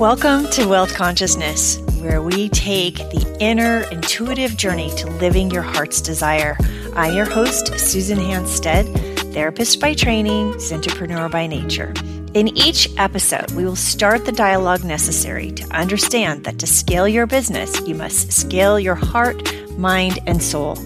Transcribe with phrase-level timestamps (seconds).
[0.00, 6.00] Welcome to Wealth Consciousness, where we take the inner intuitive journey to living your heart's
[6.00, 6.56] desire.
[6.96, 8.86] I'm your host, Susan Hanstead,
[9.34, 11.92] therapist by training, entrepreneur by nature.
[12.32, 17.26] In each episode, we will start the dialogue necessary to understand that to scale your
[17.26, 20.78] business, you must scale your heart, mind, and soul.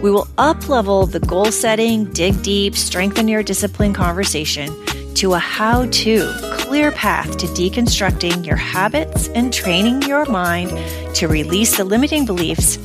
[0.00, 4.74] We will up level the goal setting, dig deep, strengthen your discipline conversation
[5.16, 10.68] to a how to clear path to deconstructing your habits and training your mind
[11.14, 12.76] to release the limiting beliefs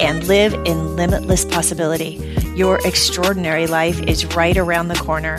[0.00, 2.20] and live in limitless possibility.
[2.56, 5.38] Your extraordinary life is right around the corner.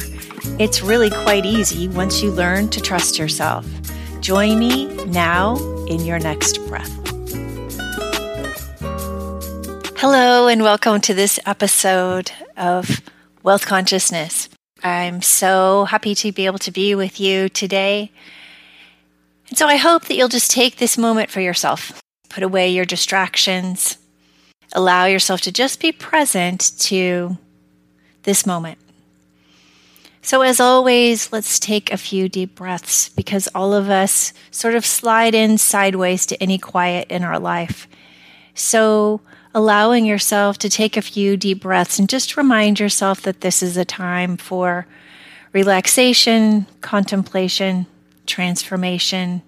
[0.59, 3.65] It's really quite easy once you learn to trust yourself.
[4.21, 5.55] Join me now
[5.87, 6.91] in your next breath.
[9.97, 13.01] Hello, and welcome to this episode of
[13.41, 14.47] Wealth Consciousness.
[14.83, 18.11] I'm so happy to be able to be with you today.
[19.47, 22.01] And so I hope that you'll just take this moment for yourself.
[22.27, 23.97] Put away your distractions.
[24.73, 27.37] Allow yourself to just be present to
[28.23, 28.77] this moment.
[30.21, 34.85] So, as always, let's take a few deep breaths because all of us sort of
[34.85, 37.89] slide in sideways to any quiet in our life.
[38.55, 39.19] So,
[39.53, 43.77] allowing yourself to take a few deep breaths and just remind yourself that this is
[43.77, 44.87] a time for
[45.51, 47.85] relaxation, contemplation,
[48.25, 49.41] transformation,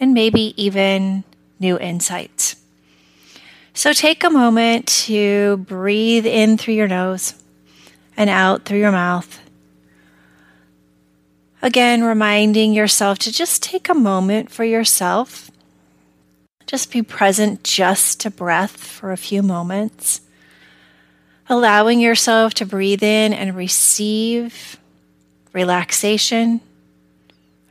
[0.00, 1.24] and maybe even
[1.60, 2.56] new insights.
[3.74, 7.34] So take a moment to breathe in through your nose
[8.16, 9.40] and out through your mouth.
[11.62, 15.51] Again, reminding yourself to just take a moment for yourself
[16.66, 20.20] just be present just to breath for a few moments,
[21.48, 24.78] allowing yourself to breathe in and receive
[25.52, 26.60] relaxation.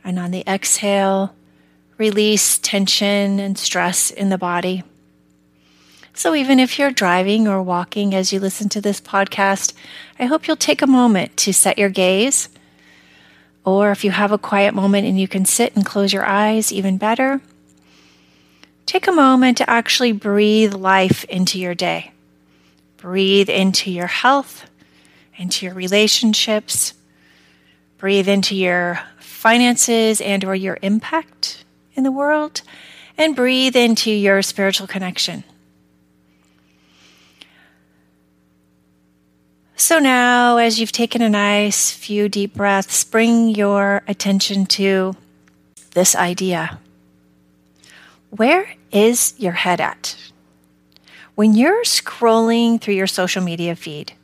[0.04, 1.34] And on the exhale,
[1.96, 4.82] release tension and stress in the body.
[6.14, 9.72] So, even if you're driving or walking as you listen to this podcast,
[10.18, 12.50] I hope you'll take a moment to set your gaze.
[13.64, 16.70] Or if you have a quiet moment and you can sit and close your eyes,
[16.70, 17.40] even better
[18.86, 22.12] take a moment to actually breathe life into your day.
[22.96, 24.70] Breathe into your health,
[25.36, 26.94] into your relationships,
[27.98, 32.62] breathe into your finances and or your impact in the world,
[33.18, 35.44] and breathe into your spiritual connection.
[39.76, 45.16] So now, as you've taken a nice few deep breaths, bring your attention to
[45.90, 46.78] this idea
[48.36, 50.16] where is your head at?
[51.34, 54.14] When you're scrolling through your social media feed,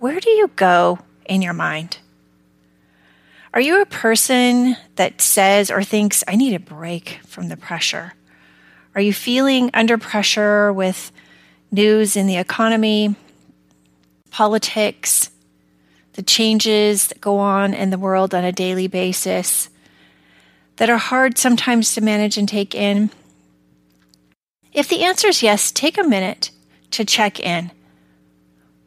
[0.00, 1.98] where do you go in your mind?
[3.54, 8.14] Are you a person that says or thinks, I need a break from the pressure?
[8.96, 11.12] Are you feeling under pressure with
[11.70, 13.14] news in the economy,
[14.30, 15.30] politics,
[16.14, 19.68] the changes that go on in the world on a daily basis
[20.76, 23.10] that are hard sometimes to manage and take in?
[24.72, 26.50] If the answer is yes, take a minute
[26.92, 27.70] to check in.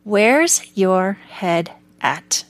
[0.03, 2.45] Where's your head at?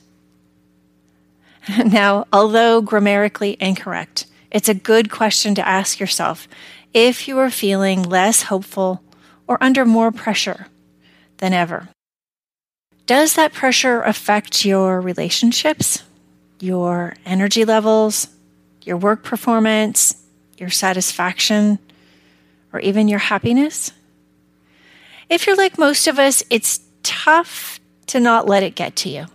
[1.84, 6.46] Now, although grammatically incorrect, it's a good question to ask yourself
[6.94, 9.02] if you are feeling less hopeful
[9.48, 10.68] or under more pressure
[11.38, 11.88] than ever.
[13.06, 16.02] Does that pressure affect your relationships,
[16.60, 18.28] your energy levels,
[18.82, 20.22] your work performance,
[20.58, 21.78] your satisfaction,
[22.76, 23.90] or even your happiness?
[25.30, 29.26] If you're like most of us, it's tough to not let it get to you.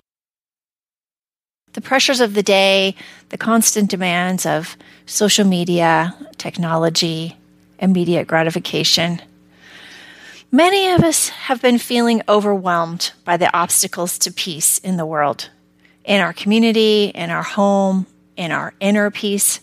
[1.73, 2.95] The pressures of the day,
[3.29, 7.35] the constant demands of social media, technology,
[7.79, 9.19] immediate gratification.
[10.51, 15.49] Many of us have been feeling overwhelmed by the obstacles to peace in the world,
[16.05, 18.05] in our community, in our home,
[18.37, 19.61] in our inner peace.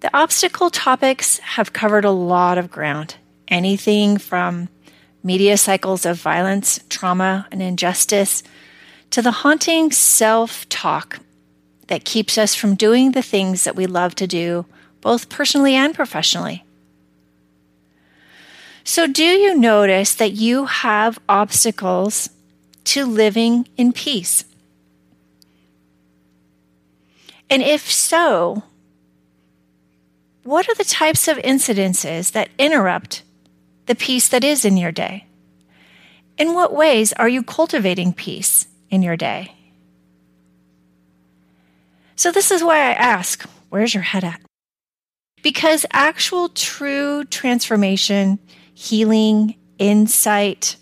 [0.00, 3.16] The obstacle topics have covered a lot of ground,
[3.48, 4.70] anything from
[5.22, 8.42] media cycles of violence, trauma, and injustice
[9.10, 11.20] to the haunting self talk
[11.88, 14.64] that keeps us from doing the things that we love to do,
[15.02, 16.64] both personally and professionally.
[18.84, 22.30] So, do you notice that you have obstacles
[22.84, 24.44] to living in peace?
[27.50, 28.62] And if so,
[30.42, 33.22] what are the types of incidences that interrupt
[33.86, 35.26] the peace that is in your day?
[36.38, 39.54] In what ways are you cultivating peace in your day?
[42.16, 44.40] So, this is why I ask where's your head at?
[45.42, 48.38] Because actual true transformation,
[48.74, 50.76] healing, insight,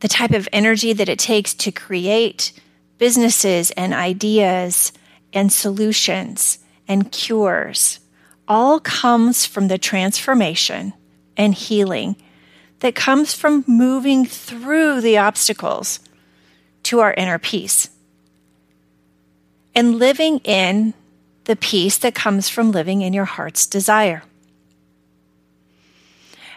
[0.00, 2.52] the type of energy that it takes to create
[2.98, 4.92] businesses and ideas
[5.32, 8.00] and solutions and cures
[8.48, 10.92] all comes from the transformation
[11.36, 12.16] and healing
[12.80, 16.00] that comes from moving through the obstacles
[16.82, 17.88] to our inner peace
[19.74, 20.94] and living in
[21.44, 24.22] the peace that comes from living in your heart's desire.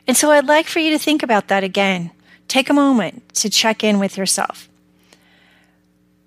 [0.08, 2.12] And so I'd like for you to think about that again.
[2.48, 4.68] Take a moment to check in with yourself.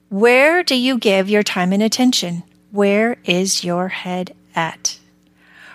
[0.08, 2.44] Where do you give your time and attention?
[2.72, 4.98] Where is your head at?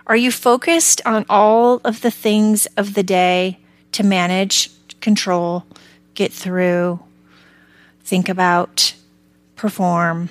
[0.08, 3.60] Are you focused on all of the things of the day
[3.92, 5.64] to manage, control,
[6.16, 7.00] get through,
[8.04, 8.96] think about,
[9.56, 10.30] perform?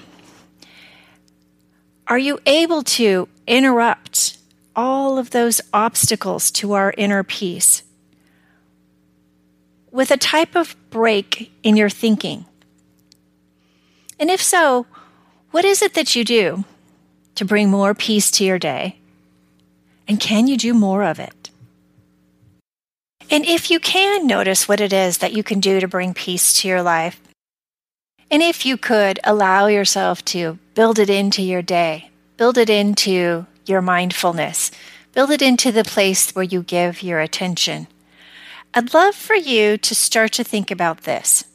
[2.09, 4.37] Are you able to interrupt
[4.75, 7.85] all of those obstacles to our inner peace
[9.93, 12.45] with a type of break in your thinking?
[14.19, 14.87] And if so,
[15.57, 16.67] what is it that you do
[17.35, 18.99] to bring more peace to your day?
[20.07, 21.49] And can you do more of it?
[23.31, 26.61] And if you can notice what it is that you can do to bring peace
[26.61, 27.23] to your life,
[28.31, 33.47] and if you could allow yourself to build it into your day, build it into
[33.65, 34.71] your mindfulness,
[35.15, 37.87] build it into the place where you give your attention,
[38.75, 41.47] I'd love for you to start to think about this.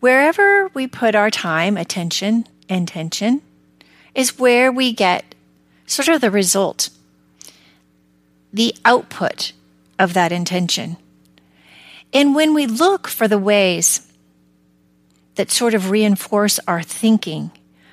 [0.00, 3.42] Wherever we put our time, attention, intention,
[4.14, 5.34] is where we get
[5.86, 6.90] sort of the result,
[8.52, 9.52] the output
[9.98, 10.96] of that intention.
[12.12, 14.10] And when we look for the ways
[15.34, 17.50] that sort of reinforce our thinking,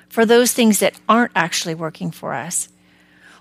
[0.08, 2.68] for those things that aren't actually working for us,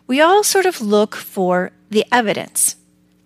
[0.07, 2.75] we all sort of look for the evidence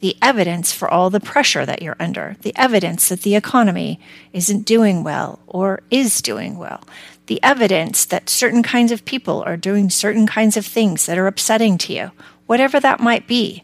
[0.06, 4.00] the evidence for all the pressure that you're under, the evidence that the economy
[4.34, 6.84] isn't doing well or is doing well,
[7.28, 11.28] the evidence that certain kinds of people are doing certain kinds of things that are
[11.28, 12.12] upsetting to you,
[12.46, 13.64] whatever that might be.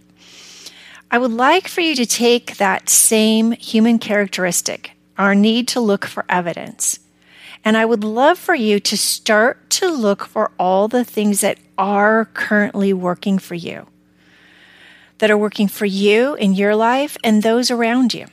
[1.10, 6.06] I would like for you to take that same human characteristic, our need to look
[6.06, 7.00] for evidence,
[7.64, 11.60] and I would love for you to start to look for all the things that
[11.78, 13.88] are currently working for you
[15.22, 18.26] that are working for you in your life and those around you.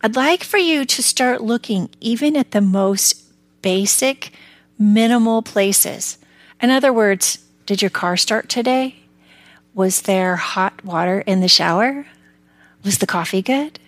[0.00, 3.27] I'd like for you to start looking even at the most
[3.62, 4.32] basic,
[4.78, 6.18] minimal places.
[6.60, 8.96] In other words, did your car start today?
[9.74, 12.06] Was there hot water in the shower?
[12.84, 13.78] Was the coffee good?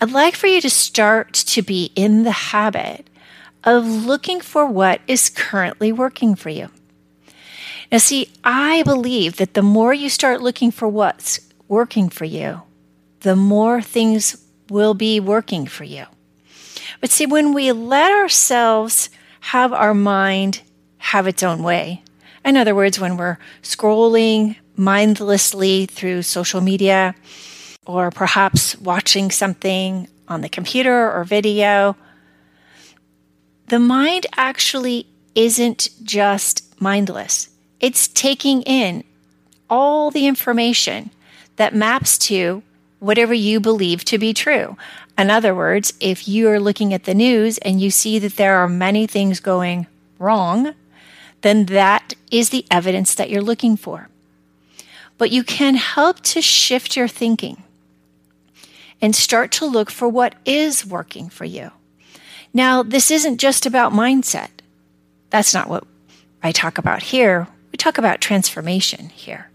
[0.00, 3.08] I'd like for you to start to be in the habit
[3.64, 6.68] of looking for what is currently working for you.
[7.90, 12.62] Now, see, I believe that the more you start looking for what's working for you,
[13.20, 16.06] the more things will be working for you.
[17.00, 19.10] But see, when we let ourselves
[19.40, 20.62] have our mind
[20.98, 22.02] have its own way,
[22.44, 27.14] in other words, when we're scrolling mindlessly through social media,
[27.86, 31.96] or perhaps watching something on the computer or video,
[33.68, 37.48] the mind actually isn't just mindless.
[37.80, 39.04] It's taking in
[39.68, 41.10] all the information
[41.56, 42.62] that maps to
[42.98, 44.76] whatever you believe to be true.
[45.18, 48.56] In other words, if you are looking at the news and you see that there
[48.58, 49.86] are many things going
[50.18, 50.74] wrong,
[51.40, 54.08] then that is the evidence that you're looking for.
[55.18, 57.62] But you can help to shift your thinking
[59.00, 61.70] and start to look for what is working for you.
[62.52, 64.48] Now, this isn't just about mindset.
[65.30, 65.84] That's not what
[66.42, 69.50] I talk about here we talk about transformation here.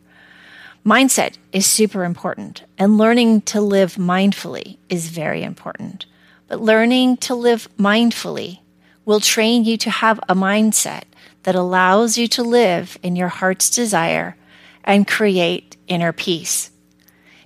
[0.86, 6.08] Mindset is super important, and learning to live mindfully is very important.
[6.48, 8.60] But learning to live mindfully
[9.06, 11.04] will train you to have a mindset
[11.44, 14.36] that allows you to live in your heart's desire
[14.84, 16.72] and create inner peace.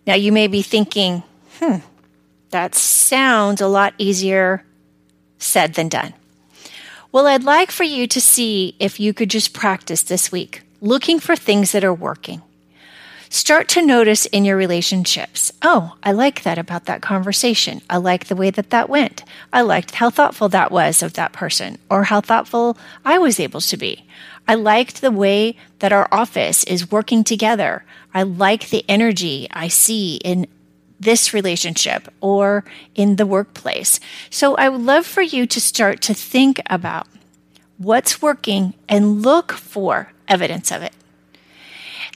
[0.08, 1.24] Now, you may be thinking,
[1.60, 1.77] hmm,
[2.51, 4.63] that sounds a lot easier
[5.39, 6.13] said than done.
[7.12, 11.20] Well, I'd like for you to see if you could just practice this week looking
[11.20, 12.42] for things that are working.
[13.36, 17.82] Start to notice in your relationships oh, I like that about that conversation.
[17.89, 19.25] I like the way that that went.
[19.51, 23.60] I liked how thoughtful that was of that person, or how thoughtful I was able
[23.60, 24.06] to be.
[24.48, 27.84] I liked the way that our office is working together.
[28.13, 30.48] I like the energy I see in
[30.98, 32.63] this relationship or
[32.96, 34.00] in the workplace.
[34.30, 37.06] So I would love for you to start to think about
[37.77, 40.94] what's working and look for evidence of it.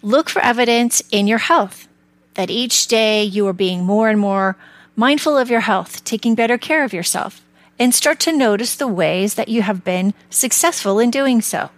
[0.01, 1.88] Look for evidence in your health
[2.36, 4.56] that each day you are being more and more
[4.96, 7.44] mindful of your health, taking better care of yourself,
[7.77, 11.70] and start to notice the ways that you have been successful in doing so.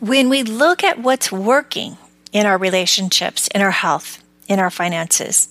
[0.00, 1.96] When we look at what's working
[2.32, 5.48] in our relationships, in our health, in our finances,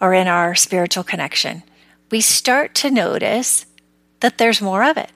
[0.00, 1.62] or in our spiritual connection,
[2.10, 3.66] we start to notice
[4.20, 5.10] that there's more of it.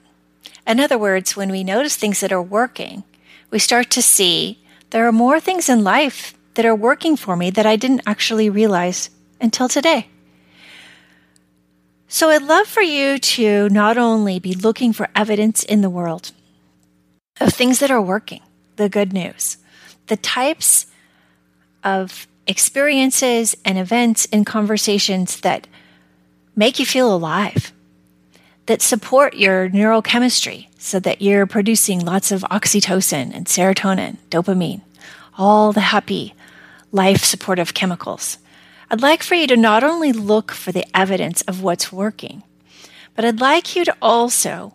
[0.67, 3.03] In other words, when we notice things that are working,
[3.49, 7.49] we start to see there are more things in life that are working for me
[7.51, 10.07] that I didn't actually realize until today.
[12.07, 16.31] So I'd love for you to not only be looking for evidence in the world
[17.39, 18.41] of things that are working,
[18.77, 19.57] the good news,
[20.07, 20.87] the types
[21.83, 25.67] of experiences and events and conversations that
[26.55, 27.71] make you feel alive,
[28.69, 34.81] that support your neurochemistry so that you're producing lots of oxytocin and serotonin, dopamine,
[35.37, 36.35] all the happy
[36.91, 38.37] life supportive chemicals
[38.91, 42.41] I'd like for you to not only look for the evidence of what's working,
[43.15, 44.73] but I'd like you to also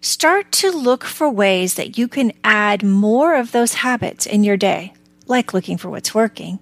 [0.00, 4.56] start to look for ways that you can add more of those habits in your
[4.56, 4.94] day,
[5.26, 6.60] like looking for what's working.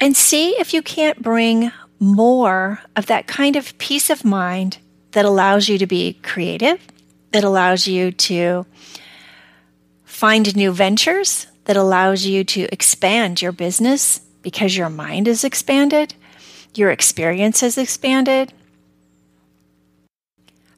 [0.00, 1.70] And see if you can't bring
[2.00, 4.78] more of that kind of peace of mind
[5.12, 6.80] that allows you to be creative,
[7.32, 8.66] that allows you to
[10.04, 16.14] find new ventures, that allows you to expand your business because your mind is expanded,
[16.74, 18.52] your experience has expanded.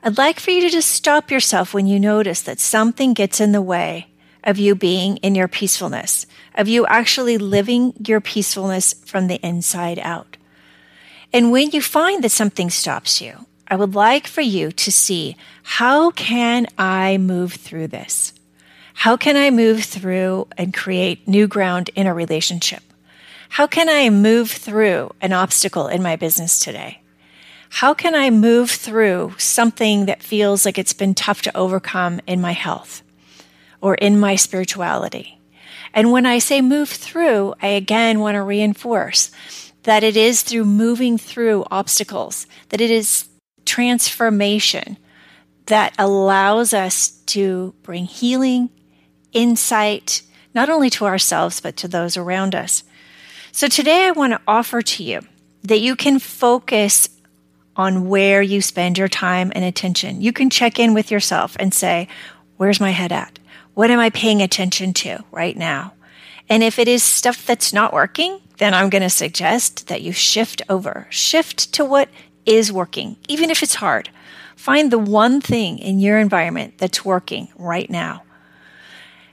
[0.03, 3.53] I'd like for you to just stop yourself when you notice that something gets in
[3.53, 4.09] the way
[4.43, 6.27] of you being in your peacefulness,
[6.57, 10.37] of you actually living your peacefulness from the inside out.
[11.33, 15.37] And when you find that something stops you, I would like for you to see
[15.63, 18.35] how can I move through this?
[18.95, 22.83] How can I move through and create new ground in a relationship?
[23.49, 27.01] How can I move through an obstacle in my business today?
[27.71, 32.43] How can I move through something that feels like it's been tough to overcome in
[32.43, 33.03] my health
[33.81, 35.39] or in my spirituality?
[35.95, 39.31] And when I say move through, I again want to reinforce
[39.83, 43.29] that it is through moving through obstacles, that it is
[43.65, 44.97] transformation
[45.67, 48.71] that allows us to bring healing,
[49.33, 50.23] insight,
[50.55, 52.85] not only to ourselves, but to those around us.
[53.53, 55.21] So today I want to offer to you
[55.63, 57.09] that you can focus
[57.77, 60.21] on where you spend your time and attention.
[60.21, 62.09] You can check in with yourself and say,
[62.57, 63.39] where's my head at?
[63.75, 65.95] What am I paying attention to right now?
[66.51, 70.13] And if it is stuff that's not working, then I'm going to suggest that you
[70.13, 72.09] shift over, shift to what
[72.47, 74.11] is working, even if it's hard.
[74.57, 78.23] Find the one thing in your environment that's working right now.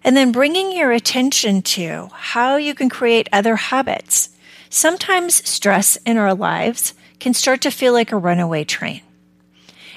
[0.04, 4.30] And then bringing your attention to how you can create other habits.
[4.70, 9.02] Sometimes stress in our lives can start to feel like a runaway train.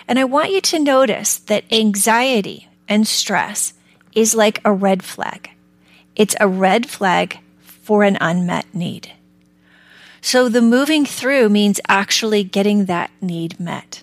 [0.08, 3.74] And I want you to notice that anxiety and stress
[4.14, 5.50] is like a red flag.
[6.16, 7.38] It's a red flag
[7.92, 9.12] for an unmet need.
[10.22, 14.02] So the moving through means actually getting that need met.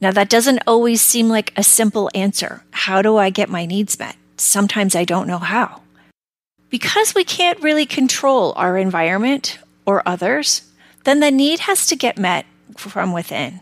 [0.00, 2.62] Now, that doesn't always seem like a simple answer.
[2.70, 4.14] How do I get my needs met?
[4.36, 5.82] sometimes I don't know how.
[6.68, 10.70] Because we can't really control our environment or others,
[11.02, 13.58] then the need has to get met from within.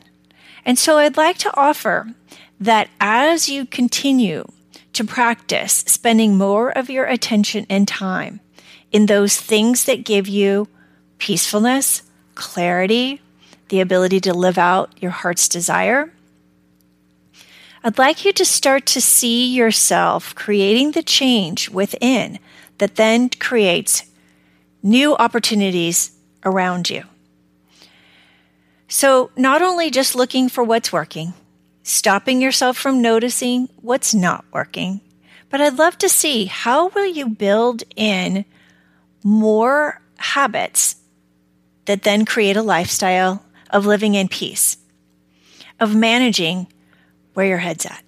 [0.66, 2.12] And so I'd like to offer
[2.60, 4.44] that as you continue
[4.92, 8.40] to practice spending more of your attention and time
[8.92, 10.68] in those things that give you
[11.18, 12.02] peacefulness,
[12.34, 13.20] clarity,
[13.68, 16.12] the ability to live out your heart's desire,
[17.84, 22.38] I'd like you to start to see yourself creating the change within
[22.78, 24.04] that then creates
[24.82, 26.12] new opportunities
[26.44, 27.04] around you.
[28.88, 31.34] So, not only just looking for what's working,
[31.82, 35.00] stopping yourself from noticing what's not working,
[35.50, 38.44] but I'd love to see how will you build in
[39.22, 40.96] more habits
[41.86, 44.76] that then create a lifestyle of living in peace,
[45.80, 46.66] of managing
[47.34, 48.02] where your head's at.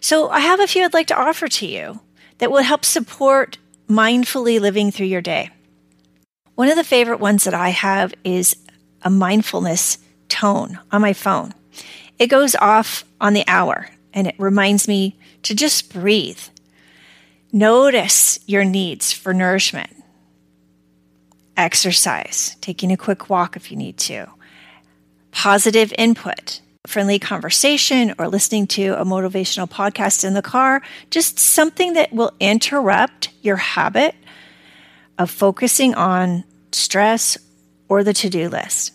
[0.00, 2.00] So, I have a few I'd like to offer to you
[2.38, 5.50] that will help support mindfully living through your day.
[6.54, 8.56] One of the favorite ones that I have is
[9.02, 11.54] a mindfulness tone on my phone.
[12.18, 16.40] It goes off on the hour and it reminds me to just breathe.
[17.52, 19.90] Notice your needs for nourishment,
[21.56, 24.26] exercise, taking a quick walk if you need to,
[25.30, 31.92] positive input, friendly conversation or listening to a motivational podcast in the car, just something
[31.94, 34.14] that will interrupt your habit
[35.18, 37.38] of focusing on stress
[37.88, 38.92] or the to do list.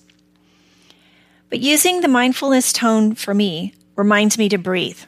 [1.50, 5.00] But using the mindfulness tone for me reminds me to breathe.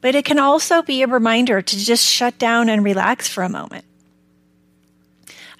[0.00, 3.48] But it can also be a reminder to just shut down and relax for a
[3.48, 3.84] moment.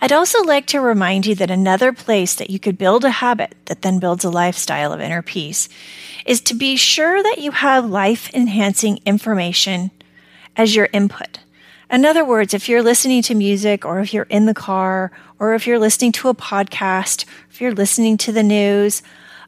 [0.02, 3.54] I'd also like to remind you that another place that you could build a habit
[3.66, 5.68] that then builds a lifestyle of inner peace
[6.26, 9.92] is to be sure that you have life enhancing information
[10.56, 11.38] as your input.
[11.88, 15.54] In other words, if you're listening to music or if you're in the car or
[15.54, 19.04] if you're listening to a podcast, if you're listening to the news,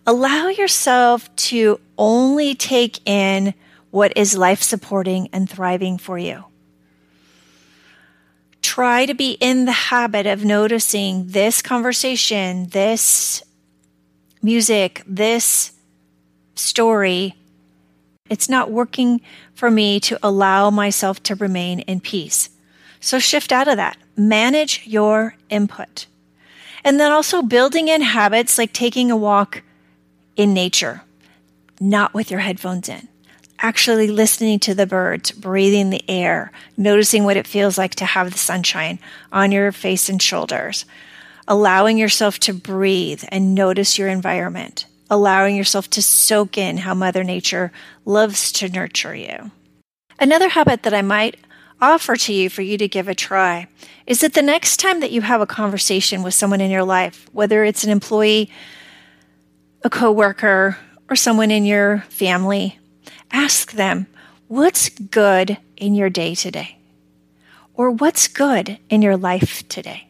[0.07, 3.55] allow yourself to only take in
[3.91, 6.45] what is life supporting and thriving for you
[8.75, 13.41] try to be in the habit of noticing this conversation, this
[14.43, 15.71] music, this
[16.57, 17.37] story.
[18.29, 19.21] It's not working
[19.55, 22.51] for me to allow myself to remain in peace.
[22.99, 23.97] So shift out of that.
[24.17, 26.07] Manage your input.
[26.83, 29.63] And then also building in habits like taking a walk
[30.35, 31.05] in nature,
[31.79, 33.07] not with your headphones in
[33.59, 38.33] actually listening to the birds, breathing the air, noticing what it feels like to have
[38.33, 38.99] the sunshine
[39.33, 40.85] on your face and shoulders,
[41.47, 47.25] allowing yourself to breathe and notice your environment, allowing yourself to soak in how Mother
[47.25, 47.73] Nature
[48.05, 49.51] loves to nurture you.
[50.19, 51.37] Another habit that I might
[51.81, 53.67] offer to you for you to give a try
[54.07, 57.29] is that the next time that you have a conversation with someone in your life,
[57.33, 58.51] whether it's an employee,
[59.83, 60.79] a coworker,
[61.11, 62.79] or someone in your family,
[63.35, 64.07] ask them,
[64.47, 66.79] What's good in your day today?
[67.75, 70.07] Or what's good in your life today?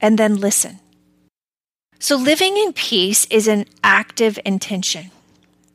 [0.00, 0.78] And then listen.
[1.98, 5.10] So, living in peace is an active intention.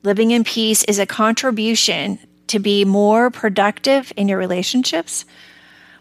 [0.03, 2.17] Living in peace is a contribution
[2.47, 5.25] to be more productive in your relationships,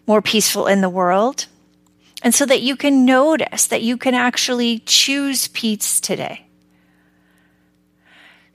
[0.06, 1.46] more peaceful in the world,
[2.22, 6.46] and so that you can notice that you can actually choose peace today.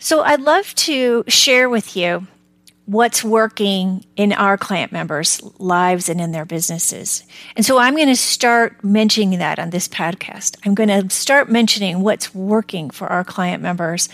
[0.02, 2.26] So I'd love to share with you
[2.86, 7.24] what's working in our client members' lives and in their businesses.
[7.58, 10.56] And so I'm going to start mentioning that on this podcast.
[10.66, 14.08] I'm going to start mentioning what's working for our client members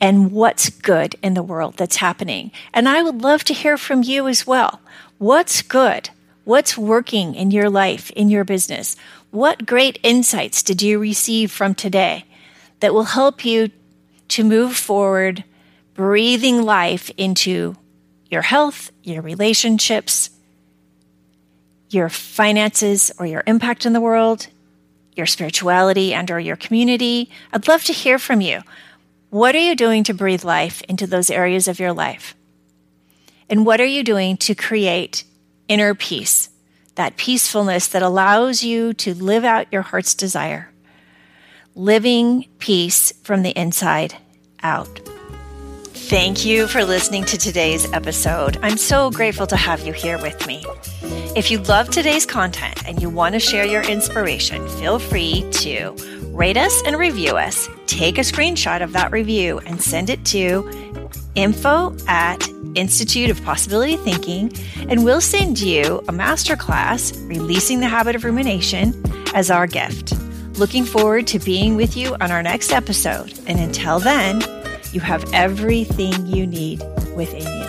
[0.00, 2.50] and what's good in the world that's happening.
[2.72, 4.80] And I would love to hear from you as well.
[5.18, 6.08] What's good?
[6.44, 8.96] What's working in your life, in your business?
[9.32, 12.24] What great insights did you receive from today
[12.80, 13.70] that will help you
[14.28, 15.44] to move forward,
[15.94, 17.76] breathing life into
[18.30, 20.30] your health, your relationships,
[21.88, 24.48] your finances or your impact in the world,
[25.14, 27.30] your spirituality and or your community.
[27.52, 28.62] I'd love to hear from you.
[29.30, 32.34] What are you doing to breathe life into those areas of your life?
[33.48, 35.24] And what are you doing to create
[35.68, 36.50] inner peace,
[36.96, 40.70] that peacefulness that allows you to live out your heart's desire?
[41.76, 44.16] Living peace from the inside
[44.62, 44.88] out.
[45.92, 48.58] Thank you for listening to today's episode.
[48.62, 50.64] I'm so grateful to have you here with me.
[51.36, 55.90] If you love today's content and you want to share your inspiration, feel free to
[56.32, 57.68] rate us and review us.
[57.86, 63.98] Take a screenshot of that review and send it to info at Institute of Possibility
[63.98, 64.50] Thinking,
[64.88, 68.94] and we'll send you a masterclass, Releasing the Habit of Rumination,
[69.34, 70.14] as our gift.
[70.58, 73.38] Looking forward to being with you on our next episode.
[73.46, 74.40] And until then,
[74.90, 76.82] you have everything you need
[77.14, 77.65] within you.